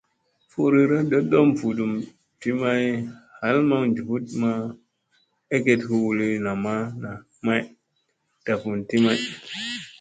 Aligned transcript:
Furira 0.51 0.97
ndoɗom 1.05 1.47
vudum 1.59 1.93
ti 2.39 2.49
may, 2.61 2.83
ɦal 3.39 3.57
maŋ 3.69 3.81
njuvut 3.91 4.25
ma 4.41 4.51
eget 5.55 5.81
huu 5.89 6.09
lii 6.19 6.37
namana 6.45 7.11
may, 7.45 7.61
dafun 8.45 8.79
ti 8.89 8.97
may. 9.03 9.19